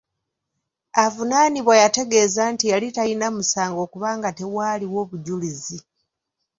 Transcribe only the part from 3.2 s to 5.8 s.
musango kubanga tewaaliwo bujulizi.